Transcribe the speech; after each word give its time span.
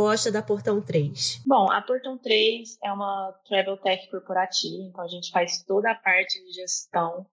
proposta 0.00 0.32
da 0.32 0.42
Portão 0.42 0.80
3? 0.80 1.42
Bom, 1.46 1.70
a 1.70 1.82
Portão 1.82 2.16
3 2.16 2.78
é 2.82 2.90
uma 2.90 3.38
travel 3.46 3.76
tech 3.76 4.10
corporativa, 4.10 4.82
então 4.82 5.04
a 5.04 5.08
gente 5.08 5.30
faz 5.30 5.62
toda 5.62 5.90
a 5.90 5.94
parte 5.94 6.42
de 6.42 6.52
gestão 6.52 7.26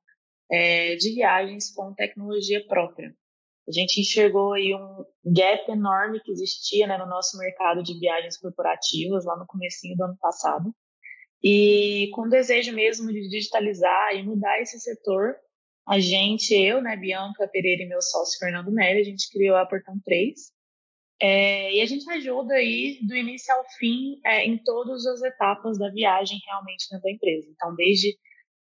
é, 0.52 0.95
de 0.98 1.14
viagens 1.14 1.73
com 1.73 1.93
tecnologia 1.93 2.61
própria. 2.68 3.16
A 3.68 3.71
gente 3.71 4.02
enxergou 4.02 4.54
aí 4.54 4.75
um 4.75 5.05
gap 5.25 5.71
enorme 5.71 6.20
que 6.20 6.32
existia 6.32 6.86
né, 6.88 6.98
no 6.98 7.05
nosso 7.05 7.38
mercado 7.38 7.82
de 7.82 7.98
viagens 7.98 8.38
corporativas 8.38 9.23
lá 9.23 9.38
no 9.38 9.47
comecinho 9.47 9.95
do 9.95 10.04
ano 10.04 10.18
passado. 10.20 10.73
E 11.41 12.09
com 12.13 12.23
o 12.23 12.29
desejo 12.29 12.73
mesmo 12.73 13.07
de 13.13 13.29
digitalizar 13.29 14.13
e 14.13 14.23
mudar 14.23 14.59
esse 14.59 14.77
setor, 14.79 15.36
a 15.88 15.99
gente, 15.99 16.54
eu, 16.54 16.81
né, 16.81 16.97
Bianca 16.97 17.47
Pereira 17.47 17.84
e 17.84 17.88
meu 17.88 18.02
sócio 18.02 18.38
Fernando 18.39 18.73
Melli, 18.73 18.99
a 18.99 19.05
gente 19.05 19.31
criou 19.31 19.56
a 19.56 19.65
Portão 19.65 19.97
3. 20.04 20.57
É, 21.20 21.74
e 21.74 21.82
a 21.82 21.86
gente 21.86 22.10
ajuda 22.12 22.54
aí 22.56 23.00
do 23.02 23.16
início 23.16 23.54
ao 23.54 23.64
fim 23.78 24.20
é, 24.24 24.46
em 24.46 24.57
todas 24.57 25.06
as 25.06 25.21
etapas 25.24 25.78
da 25.78 25.90
viagem 25.90 26.40
realmente 26.46 26.88
dentro 26.92 27.04
da 27.04 27.12
empresa. 27.12 27.50
Então, 27.52 27.76
desde 27.76 28.16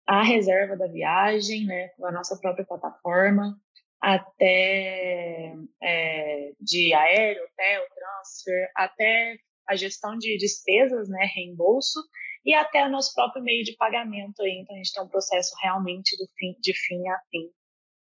a 0.07 0.23
reserva 0.23 0.75
da 0.75 0.87
viagem, 0.87 1.65
né, 1.65 1.89
com 1.89 2.07
a 2.07 2.11
nossa 2.11 2.35
própria 2.39 2.65
plataforma, 2.65 3.55
até 4.01 5.53
é, 5.83 6.51
de 6.59 6.93
aéreo, 6.93 7.43
hotel, 7.43 7.83
transfer, 7.93 8.71
até 8.75 9.37
a 9.67 9.75
gestão 9.75 10.17
de 10.17 10.35
despesas, 10.37 11.07
né, 11.09 11.29
reembolso, 11.35 11.99
e 12.43 12.53
até 12.55 12.83
o 12.85 12.89
nosso 12.89 13.13
próprio 13.13 13.43
meio 13.43 13.63
de 13.63 13.75
pagamento. 13.75 14.41
Aí. 14.41 14.59
Então, 14.61 14.75
a 14.75 14.77
gente 14.79 14.93
tem 14.93 15.03
um 15.03 15.07
processo 15.09 15.53
realmente 15.61 16.17
do 16.17 16.27
fim, 16.35 16.55
de 16.59 16.73
fim 16.73 17.07
a 17.09 17.19
fim 17.29 17.51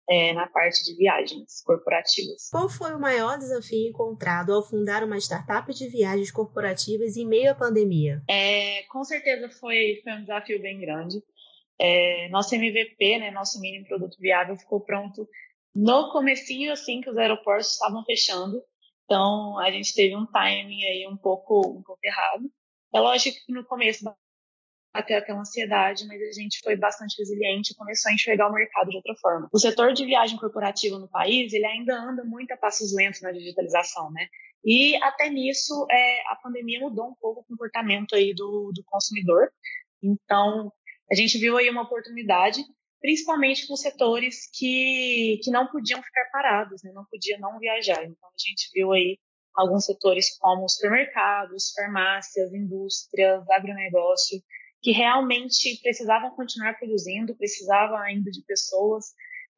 é, 0.09 0.33
na 0.33 0.47
parte 0.47 0.83
de 0.85 0.97
viagens 0.97 1.63
corporativas. 1.65 2.49
Qual 2.51 2.69
foi 2.69 2.95
o 2.95 3.01
maior 3.01 3.39
desafio 3.39 3.91
encontrado 3.91 4.53
ao 4.53 4.63
fundar 4.63 5.05
uma 5.05 5.19
startup 5.19 5.73
de 5.73 5.89
viagens 5.89 6.31
corporativas 6.31 7.17
em 7.17 7.27
meio 7.27 7.51
à 7.51 7.55
pandemia? 7.55 8.23
É, 8.29 8.85
com 8.85 9.05
certeza 9.05 9.51
foi, 9.51 10.01
foi 10.03 10.13
um 10.15 10.21
desafio 10.23 10.61
bem 10.63 10.81
grande. 10.81 11.23
É, 11.79 12.29
nosso 12.31 12.55
MVP, 12.55 13.19
né, 13.19 13.31
nosso 13.31 13.61
mínimo 13.61 13.87
produto 13.87 14.17
viável, 14.19 14.57
ficou 14.57 14.81
pronto 14.81 15.29
no 15.75 16.11
comecinho, 16.11 16.73
assim, 16.73 17.01
que 17.01 17.11
os 17.11 17.17
aeroportos 17.17 17.73
estavam 17.73 18.03
fechando. 18.05 18.61
Então, 19.05 19.59
a 19.59 19.71
gente 19.71 19.95
teve 19.95 20.17
um 20.17 20.27
timing 20.27 20.85
aí 20.85 21.07
um 21.07 21.17
pouco, 21.17 21.61
um 21.61 21.83
pouco 21.83 22.01
errado. 22.03 22.51
É 22.93 23.01
lógico 23.01 23.39
que 23.47 23.53
no 23.53 23.65
começo 23.65 24.05
até 24.99 25.17
aquela 25.17 25.41
ansiedade, 25.41 26.07
mas 26.07 26.21
a 26.21 26.33
gente 26.33 26.59
foi 26.63 26.77
bastante 26.77 27.17
resiliente 27.19 27.73
e 27.73 27.77
começou 27.77 28.11
a 28.11 28.15
enxergar 28.15 28.49
o 28.49 28.53
mercado 28.53 28.91
de 28.91 28.97
outra 28.97 29.15
forma. 29.21 29.49
O 29.53 29.59
setor 29.59 29.93
de 29.93 30.05
viagem 30.05 30.37
corporativa 30.37 30.99
no 30.99 31.09
país, 31.09 31.53
ele 31.53 31.67
ainda 31.67 31.95
anda 31.95 32.25
muito 32.25 32.51
a 32.53 32.57
passos 32.57 32.95
lentos 32.95 33.21
na 33.23 33.31
digitalização, 33.31 34.11
né? 34.11 34.27
E 34.65 34.97
até 35.03 35.31
nisso, 35.31 35.87
é, 35.91 36.33
a 36.33 36.37
pandemia 36.37 36.81
mudou 36.81 37.09
um 37.09 37.15
pouco 37.15 37.41
o 37.41 37.45
comportamento 37.45 38.15
aí 38.15 38.35
do, 38.35 38.73
do 38.75 38.83
consumidor. 38.85 39.51
Então, 40.03 40.73
a 41.11 41.15
gente 41.15 41.39
viu 41.39 41.57
aí 41.57 41.71
uma 41.71 41.83
oportunidade, 41.83 42.61
principalmente 43.01 43.67
com 43.69 43.77
setores 43.77 44.51
que, 44.53 45.41
que 45.45 45.51
não 45.51 45.69
podiam 45.69 46.03
ficar 46.03 46.29
parados, 46.33 46.83
né? 46.83 46.91
não 46.93 47.05
podiam 47.05 47.39
não 47.39 47.59
viajar. 47.59 48.03
Então, 48.03 48.29
a 48.29 48.49
gente 48.49 48.69
viu 48.75 48.93
aí 48.93 49.17
alguns 49.55 49.87
setores 49.87 50.37
como 50.39 50.69
supermercados, 50.69 51.73
farmácias, 51.75 52.53
indústrias, 52.53 53.49
agronegócio, 53.51 54.41
que 54.81 54.93
realmente 54.93 55.81
precisavam 55.83 56.31
continuar 56.31 56.79
produzindo, 56.79 57.37
precisavam 57.37 57.99
ainda 57.99 58.31
de 58.31 58.43
pessoas 58.43 59.07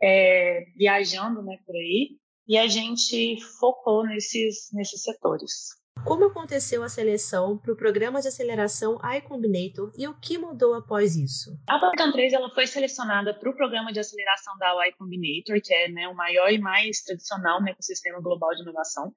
é, 0.02 0.64
viajando 0.76 1.42
né, 1.42 1.58
por 1.66 1.74
aí, 1.74 2.16
e 2.48 2.56
a 2.58 2.66
gente 2.66 3.38
focou 3.58 4.04
nesses, 4.06 4.70
nesses 4.72 5.02
setores. 5.02 5.79
Como 6.04 6.24
aconteceu 6.24 6.82
a 6.82 6.88
seleção 6.88 7.58
para 7.58 7.72
o 7.72 7.76
programa 7.76 8.20
de 8.20 8.28
aceleração 8.28 8.98
iCombinator 9.18 9.92
e 9.96 10.08
o 10.08 10.14
que 10.14 10.38
mudou 10.38 10.74
após 10.74 11.14
isso? 11.14 11.58
A 11.68 11.78
Portão 11.78 12.10
3 12.10 12.32
ela 12.32 12.50
foi 12.50 12.66
selecionada 12.66 13.34
para 13.38 13.50
o 13.50 13.54
programa 13.54 13.92
de 13.92 14.00
aceleração 14.00 14.56
da 14.58 14.88
iCombinator, 14.88 15.60
que 15.62 15.74
é 15.74 15.88
né, 15.88 16.08
o 16.08 16.14
maior 16.14 16.50
e 16.50 16.58
mais 16.58 17.02
tradicional 17.02 17.62
né, 17.62 17.72
ecossistema 17.72 18.20
global 18.20 18.50
de 18.54 18.62
inovação. 18.62 19.12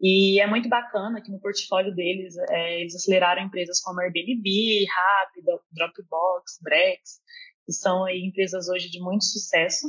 E 0.00 0.40
é 0.40 0.46
muito 0.46 0.68
bacana 0.68 1.22
que 1.22 1.30
no 1.30 1.40
portfólio 1.40 1.94
deles, 1.94 2.34
é, 2.50 2.80
eles 2.80 2.94
aceleraram 2.94 3.42
empresas 3.42 3.80
como 3.80 4.00
Airbnb, 4.00 4.86
Rapid, 4.86 5.44
Dropbox, 5.72 6.58
Brex, 6.62 7.20
que 7.64 7.72
são 7.72 8.04
aí 8.04 8.20
empresas 8.26 8.68
hoje 8.68 8.90
de 8.90 9.00
muito 9.00 9.24
sucesso. 9.24 9.88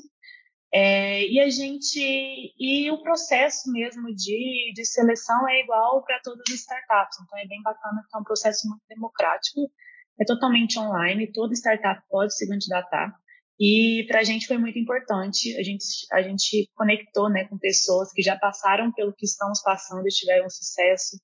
É, 0.78 1.26
e 1.32 1.40
a 1.40 1.50
gente 1.50 2.54
e 2.60 2.92
o 2.92 3.02
processo 3.02 3.72
mesmo 3.72 4.14
de, 4.14 4.74
de 4.76 4.86
seleção 4.86 5.48
é 5.48 5.62
igual 5.62 6.04
para 6.04 6.20
todas 6.22 6.44
as 6.50 6.56
startups, 6.56 7.18
então 7.24 7.40
é 7.40 7.48
bem 7.48 7.62
bacana 7.64 8.04
que 8.10 8.18
é 8.18 8.20
um 8.20 8.26
processo 8.26 8.68
muito 8.68 8.82
democrático, 8.90 9.72
é 10.20 10.26
totalmente 10.26 10.78
online, 10.78 11.32
toda 11.32 11.54
startup 11.54 12.02
pode 12.10 12.36
se 12.36 12.46
candidatar. 12.46 13.16
E 13.58 14.06
para 14.10 14.20
a 14.20 14.24
gente 14.24 14.48
foi 14.48 14.58
muito 14.58 14.78
importante, 14.78 15.56
a 15.58 15.64
gente, 15.64 15.86
a 16.12 16.22
gente 16.22 16.70
conectou 16.76 17.30
né, 17.30 17.46
com 17.46 17.58
pessoas 17.58 18.12
que 18.12 18.22
já 18.22 18.38
passaram 18.38 18.92
pelo 18.92 19.14
que 19.14 19.26
estamos 19.26 19.62
passando 19.62 20.06
e 20.06 20.10
tiveram 20.10 20.50
sucesso. 20.50 21.16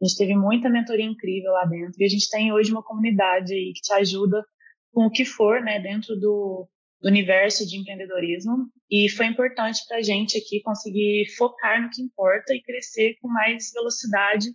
A 0.00 0.06
gente 0.06 0.16
teve 0.16 0.34
muita 0.34 0.70
mentoria 0.70 1.04
incrível 1.04 1.52
lá 1.52 1.66
dentro 1.66 2.00
e 2.00 2.04
a 2.06 2.08
gente 2.08 2.30
tem 2.30 2.50
hoje 2.50 2.72
uma 2.72 2.82
comunidade 2.82 3.52
aí 3.52 3.74
que 3.74 3.82
te 3.82 3.92
ajuda 3.92 4.42
com 4.90 5.04
o 5.04 5.10
que 5.10 5.26
for 5.26 5.60
né, 5.60 5.80
dentro 5.80 6.16
do, 6.16 6.66
do 7.06 7.10
universo 7.10 7.64
de 7.64 7.78
empreendedorismo 7.78 8.68
e 8.90 9.08
foi 9.08 9.26
importante 9.26 9.80
para 9.86 9.98
a 9.98 10.02
gente 10.02 10.36
aqui 10.36 10.60
conseguir 10.60 11.24
focar 11.36 11.80
no 11.80 11.88
que 11.88 12.02
importa 12.02 12.52
e 12.52 12.60
crescer 12.60 13.14
com 13.20 13.28
mais 13.28 13.70
velocidade 13.72 14.48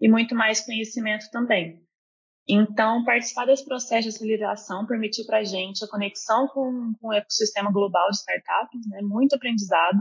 e 0.00 0.08
muito 0.08 0.34
mais 0.34 0.64
conhecimento 0.64 1.26
também. 1.30 1.78
Então, 2.48 3.04
participar 3.04 3.44
desse 3.44 3.64
processo 3.66 4.08
de 4.08 4.08
aceleração 4.08 4.86
permitiu 4.86 5.26
para 5.26 5.40
a 5.40 5.44
gente 5.44 5.84
a 5.84 5.88
conexão 5.88 6.48
com, 6.48 6.94
com, 6.98 7.08
o 7.08 7.12
ecossistema 7.12 7.70
global 7.70 8.08
de 8.08 8.16
startups, 8.16 8.88
né? 8.88 9.00
muito 9.02 9.34
aprendizado. 9.34 10.00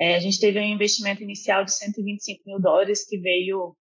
É, 0.00 0.14
a 0.14 0.20
gente 0.20 0.38
teve 0.38 0.60
um 0.60 0.62
investimento 0.62 1.24
inicial 1.24 1.64
de 1.64 1.74
125 1.74 2.44
mil 2.46 2.60
dólares 2.60 3.04
que 3.04 3.18
veio 3.18 3.76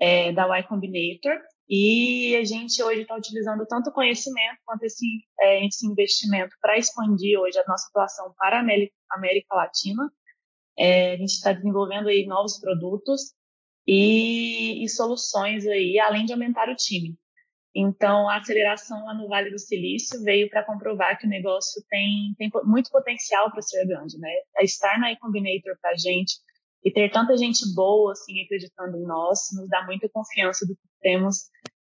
é, 0.00 0.32
da 0.32 0.46
Y 0.58 0.62
Combinator 0.66 1.38
e 1.68 2.34
a 2.34 2.44
gente 2.44 2.82
hoje 2.82 3.02
está 3.02 3.14
utilizando 3.14 3.64
tanto 3.64 3.92
conhecimento 3.92 4.58
quanto 4.64 4.82
esse, 4.82 5.06
é, 5.40 5.64
esse 5.64 5.86
investimento 5.86 6.56
para 6.60 6.76
expandir 6.76 7.38
hoje 7.38 7.56
a 7.60 7.64
nossa 7.68 7.86
atuação 7.88 8.34
para 8.36 8.56
a 8.56 8.60
América, 9.14 9.54
Latina. 9.54 10.10
É, 10.76 11.12
a 11.12 11.16
gente 11.16 11.34
está 11.34 11.52
desenvolvendo 11.52 12.08
aí 12.08 12.26
novos 12.26 12.58
produtos 12.58 13.34
e, 13.86 14.82
e, 14.82 14.88
soluções 14.88 15.64
aí, 15.64 16.00
além 16.00 16.24
de 16.24 16.32
aumentar 16.32 16.68
o 16.68 16.74
time. 16.74 17.16
Então, 17.72 18.28
a 18.28 18.38
aceleração 18.38 19.04
lá 19.04 19.14
no 19.14 19.28
Vale 19.28 19.50
do 19.50 19.58
Silício 19.58 20.20
veio 20.24 20.50
para 20.50 20.64
comprovar 20.64 21.16
que 21.18 21.26
o 21.26 21.30
negócio 21.30 21.80
tem, 21.88 22.34
tem 22.36 22.50
muito 22.64 22.90
potencial 22.90 23.48
para 23.52 23.62
ser 23.62 23.86
grande, 23.86 24.18
né? 24.18 24.30
A 24.58 24.64
estar 24.64 24.98
na 24.98 25.12
iCombinator 25.12 25.78
para 25.80 25.92
a 25.92 25.96
gente 25.96 26.34
e 26.84 26.90
ter 26.90 27.10
tanta 27.10 27.36
gente 27.36 27.62
boa, 27.74 28.12
assim, 28.12 28.40
acreditando 28.40 28.96
em 28.96 29.06
nós, 29.06 29.40
nos 29.54 29.68
dá 29.68 29.84
muita 29.84 30.08
confiança 30.08 30.66
do 30.66 30.74
que 30.74 30.82
temos, 31.00 31.50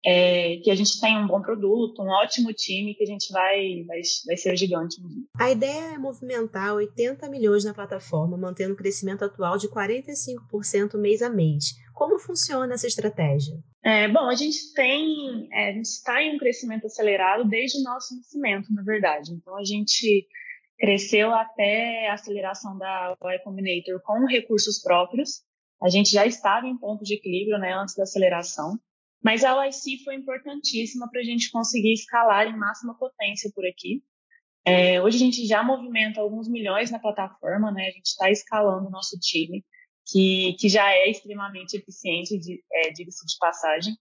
é, 0.05 0.57
que 0.65 0.71
a 0.71 0.75
gente 0.75 0.99
tem 1.01 1.19
um 1.19 1.27
bom 1.27 1.43
produto, 1.43 2.03
um 2.03 2.09
ótimo 2.09 2.53
time, 2.55 2.95
que 2.95 3.03
a 3.03 3.07
gente 3.07 3.31
vai, 3.33 3.85
vai, 3.87 4.01
vai 4.27 4.37
ser 4.37 4.57
gigante 4.57 5.01
um 5.01 5.07
dia. 5.07 5.25
A 5.39 5.51
ideia 5.51 5.95
é 5.95 5.99
movimentar 5.99 6.75
80 6.75 7.29
milhões 7.29 7.65
na 7.65 7.75
plataforma, 7.75 8.37
mantendo 8.37 8.73
o 8.73 8.77
crescimento 8.77 9.25
atual 9.25 9.59
de 9.59 9.69
45% 9.69 10.99
mês 10.99 11.21
a 11.21 11.29
mês. 11.29 11.75
Como 11.95 12.19
funciona 12.19 12.73
essa 12.73 12.87
estratégia? 12.87 13.59
É, 13.85 14.09
bom, 14.09 14.29
a 14.29 14.35
gente 14.35 14.73
tem, 14.75 15.49
é, 15.53 15.71
a 15.71 15.73
gente 15.73 15.87
está 15.87 16.23
em 16.23 16.35
um 16.35 16.39
crescimento 16.39 16.87
acelerado 16.87 17.47
desde 17.47 17.79
o 17.79 17.83
nosso 17.83 18.17
nascimento, 18.17 18.73
na 18.73 18.83
verdade. 18.83 19.33
Então, 19.33 19.57
a 19.57 19.65
gente 19.65 20.27
cresceu 20.81 21.33
até 21.35 22.09
a 22.09 22.15
aceleração 22.15 22.77
da 22.79 23.15
Y 23.23 23.39
Combinator 23.45 24.01
com 24.03 24.25
recursos 24.25 24.81
próprios. 24.81 25.43
A 25.83 25.89
gente 25.91 26.11
já 26.11 26.27
estava 26.27 26.67
em 26.67 26.77
ponto 26.77 27.05
de 27.05 27.15
equilíbrio 27.15 27.59
né, 27.59 27.75
antes 27.75 27.95
da 27.95 28.05
aceleração, 28.05 28.79
mas 29.23 29.45
a 29.45 29.57
OIC 29.59 30.03
foi 30.03 30.15
importantíssima 30.15 31.09
para 31.11 31.21
a 31.21 31.25
gente 31.25 31.51
conseguir 31.51 31.93
escalar 31.93 32.47
em 32.47 32.57
máxima 32.57 32.97
potência 32.99 33.51
por 33.55 33.67
aqui. 33.67 34.03
É, 34.65 35.01
hoje 35.03 35.17
a 35.17 35.21
gente 35.21 35.47
já 35.47 35.63
movimenta 35.63 36.21
alguns 36.21 36.49
milhões 36.49 36.91
na 36.91 36.99
plataforma, 36.99 37.71
né? 37.71 37.87
A 37.87 37.91
gente 37.91 38.07
está 38.07 38.31
escalando 38.31 38.89
o 38.89 38.91
nosso 38.91 39.19
time, 39.19 39.65
que, 40.07 40.55
que 40.59 40.69
já 40.69 40.91
é 40.91 41.11
extremamente 41.11 41.77
eficiente, 41.77 42.39
é, 42.73 42.91
diga-se 42.91 43.27
de 43.27 43.37
passagem. 43.39 43.95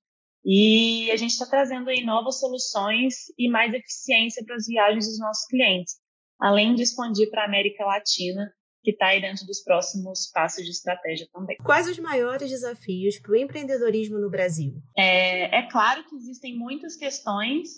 E 0.45 1.11
a 1.11 1.17
gente 1.17 1.31
está 1.31 1.45
trazendo 1.45 1.89
aí 1.89 2.03
novas 2.03 2.39
soluções 2.39 3.25
e 3.37 3.49
mais 3.49 3.73
eficiência 3.73 4.43
para 4.45 4.55
as 4.55 4.65
viagens 4.65 5.05
dos 5.05 5.19
nossos 5.19 5.45
clientes 5.47 5.97
além 6.39 6.75
de 6.75 6.83
expandir 6.83 7.29
para 7.29 7.43
a 7.43 7.45
América 7.45 7.85
Latina, 7.85 8.51
que 8.81 8.91
está 8.91 9.07
aí 9.07 9.21
dentro 9.21 9.45
dos 9.45 9.61
próximos 9.61 10.31
passos 10.33 10.63
de 10.63 10.71
estratégia 10.71 11.27
também. 11.33 11.57
Quais 11.57 11.87
os 11.87 11.99
maiores 11.99 12.49
desafios 12.49 13.19
para 13.19 13.33
o 13.33 13.35
empreendedorismo 13.35 14.17
no 14.17 14.29
Brasil? 14.29 14.73
É, 14.97 15.59
é 15.59 15.69
claro 15.69 16.03
que 16.07 16.15
existem 16.15 16.57
muitas 16.57 16.95
questões 16.95 17.69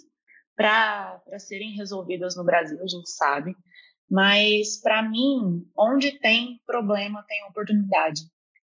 para 0.55 1.19
serem 1.39 1.75
resolvidas 1.75 2.35
no 2.35 2.43
Brasil, 2.43 2.77
a 2.81 2.87
gente 2.87 3.09
sabe, 3.09 3.55
mas 4.09 4.79
para 4.79 5.01
mim, 5.01 5.65
onde 5.75 6.19
tem 6.19 6.59
problema, 6.67 7.25
tem 7.27 7.43
oportunidade. 7.45 8.21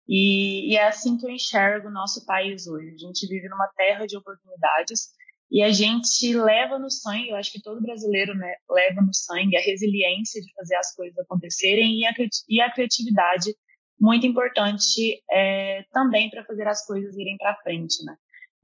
E, 0.08 0.72
e, 0.72 0.76
é 0.76 0.88
assim 0.88 1.18
que 1.18 1.26
eu 1.26 1.30
enxergo 1.30 1.88
o 1.88 1.92
nosso 1.92 2.26
país 2.26 2.68
hoje. 2.68 2.94
A 2.94 2.98
gente 2.98 3.28
vive 3.28 3.48
numa 3.48 3.68
terra 3.76 4.06
de 4.06 4.18
oportunidades 4.18 5.10
e 5.54 5.62
a 5.62 5.72
gente 5.72 6.36
leva 6.36 6.80
no 6.80 6.90
sangue, 6.90 7.30
eu 7.30 7.36
acho 7.36 7.52
que 7.52 7.62
todo 7.62 7.80
brasileiro 7.80 8.34
né, 8.34 8.56
leva 8.68 9.04
no 9.04 9.14
sangue 9.14 9.56
a 9.56 9.62
resiliência 9.62 10.42
de 10.42 10.52
fazer 10.56 10.76
as 10.78 10.96
coisas 10.96 11.16
acontecerem 11.20 12.00
e 12.00 12.08
a, 12.08 12.14
e 12.50 12.60
a 12.60 12.74
criatividade 12.74 13.56
muito 14.00 14.26
importante 14.26 15.22
é, 15.30 15.84
também 15.92 16.32
para 16.32 16.44
fazer 16.44 16.68
as 16.68 16.84
coisas 16.84 17.16
irem 17.16 17.38
para 17.38 17.56
frente, 17.62 18.04
né? 18.04 18.16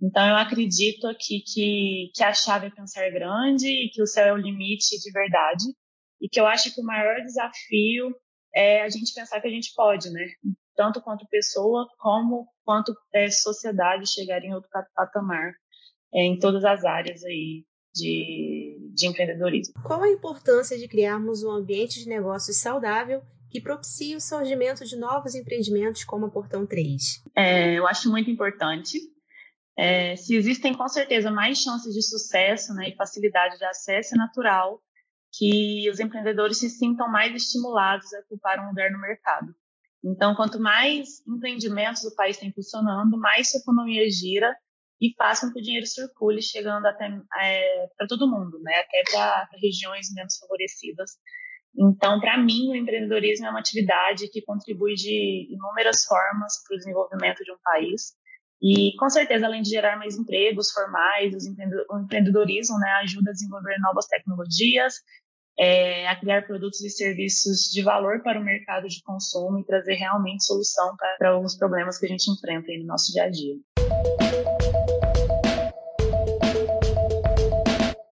Então 0.01 0.27
eu 0.27 0.36
acredito 0.36 1.06
aqui 1.06 1.44
que, 1.45 2.09
que 2.15 2.24
a 2.24 2.33
chave 2.33 2.68
é 2.68 2.71
pensar 2.71 3.07
grande 3.12 3.68
e 3.68 3.92
que 3.92 4.01
o 4.01 4.07
céu 4.07 4.25
é 4.25 4.33
o 4.33 4.38
limite 4.38 5.00
de 5.00 5.12
verdade 5.12 5.65
e 6.19 6.27
que 6.27 6.39
eu 6.39 6.47
acho 6.47 6.74
que 6.74 6.81
o 6.81 6.85
maior 6.85 7.21
desafio 7.21 8.15
é 8.56 8.81
a 8.81 8.89
gente 8.89 9.13
pensar 9.13 9.39
que 9.39 9.47
a 9.47 9.51
gente 9.51 9.74
pode, 9.75 10.09
né? 10.09 10.25
Tanto 10.75 11.03
quanto 11.03 11.27
pessoa 11.27 11.88
como 12.00 12.47
quanto 12.65 12.95
é, 13.13 13.30
sociedade 13.30 14.12
chegar 14.12 14.44
em 14.44 14.56
outro 14.56 14.69
patamar 14.95 15.53
em 16.13 16.38
todas 16.39 16.63
as 16.65 16.83
áreas 16.83 17.23
aí 17.23 17.65
de, 17.94 18.91
de 18.94 19.07
empreendedorismo. 19.07 19.73
Qual 19.83 20.03
a 20.03 20.09
importância 20.09 20.77
de 20.77 20.88
criarmos 20.88 21.44
um 21.44 21.51
ambiente 21.51 22.00
de 22.00 22.09
negócios 22.09 22.57
saudável 22.57 23.21
que 23.50 23.61
propicie 23.61 24.15
o 24.15 24.21
surgimento 24.21 24.85
de 24.85 24.95
novos 24.95 25.33
empreendimentos 25.35 26.03
como 26.03 26.27
a 26.27 26.31
Portão 26.31 26.65
3? 26.65 27.23
É, 27.35 27.73
eu 27.73 27.88
acho 27.88 28.09
muito 28.09 28.29
importante. 28.29 29.00
É, 29.77 30.15
se 30.15 30.35
existem 30.35 30.73
com 30.73 30.88
certeza 30.88 31.31
mais 31.31 31.59
chances 31.59 31.94
de 31.94 32.01
sucesso 32.01 32.73
né, 32.73 32.89
e 32.89 32.95
facilidade 32.95 33.57
de 33.57 33.65
acesso, 33.65 34.13
é 34.13 34.17
natural 34.17 34.81
que 35.31 35.89
os 35.89 36.00
empreendedores 36.00 36.57
se 36.57 36.69
sintam 36.69 37.09
mais 37.09 37.33
estimulados 37.35 38.13
a 38.13 38.19
ocupar 38.19 38.59
um 38.59 38.69
lugar 38.69 38.91
no 38.91 39.00
mercado. 39.00 39.56
Então, 40.03 40.35
quanto 40.35 40.59
mais 40.59 41.25
empreendimentos 41.27 42.03
o 42.03 42.15
país 42.15 42.38
tem 42.38 42.51
funcionando, 42.51 43.17
mais 43.17 43.51
sua 43.51 43.59
economia 43.59 44.09
gira 44.09 44.56
e 45.01 45.13
faça 45.16 45.48
com 45.48 45.54
que 45.54 45.60
o 45.60 45.63
dinheiro 45.63 45.86
circule, 45.86 46.42
chegando 46.42 46.86
até 46.86 47.06
é, 47.42 47.88
para 47.98 48.07
todo 48.07 48.30
mundo, 48.30 48.60
né? 48.62 48.74
até 48.80 49.04
para 49.12 49.50
regiões 49.62 50.07
menos 50.13 50.38
favorecidas. 50.38 51.12
Então, 51.78 52.19
para 52.19 52.38
mim, 52.38 52.69
o 52.69 52.75
empreendedorismo 52.75 53.46
é 53.46 53.50
uma 53.50 53.60
atividade 53.60 54.28
que 54.30 54.42
contribui 54.42 54.96
de 54.96 55.48
inúmeras 55.51 56.04
formas 56.04 56.54
para 56.68 56.75
o 56.75 56.78
desenvolvimento 56.78 57.44
de 57.44 57.51
um 57.51 57.57
país. 57.63 58.13
E, 58.62 58.94
com 58.98 59.10
certeza, 59.10 59.46
além 59.46 59.62
de 59.62 59.69
gerar 59.69 59.98
mais 59.98 60.18
empregos 60.18 60.72
formais, 60.72 61.34
o 61.34 62.00
empreendedorismo 62.00 62.78
né, 62.78 62.90
ajuda 63.04 63.30
a 63.30 63.34
desenvolver 63.34 63.78
novas 63.80 64.06
tecnologias, 64.07 64.95
é, 65.57 66.07
a 66.07 66.16
criar 66.19 66.45
produtos 66.45 66.81
e 66.81 66.90
serviços 66.90 67.69
de 67.72 67.81
valor 67.81 68.22
para 68.22 68.40
o 68.40 68.44
mercado 68.44 68.88
de 68.88 69.02
consumo 69.04 69.60
e 69.60 69.66
trazer 69.66 69.95
realmente 69.95 70.44
solução 70.44 70.95
para, 70.98 71.16
para 71.18 71.30
alguns 71.30 71.56
problemas 71.57 71.98
que 71.98 72.06
a 72.06 72.10
gente 72.10 72.30
enfrenta 72.31 72.68
no 72.80 72.86
nosso 72.86 73.12
dia 73.13 73.24
a 73.24 73.30
dia. 73.30 73.56